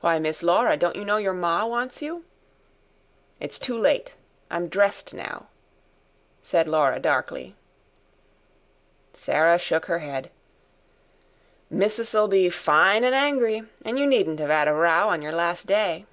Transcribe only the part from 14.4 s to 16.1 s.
'ave 'ad a row on your last day."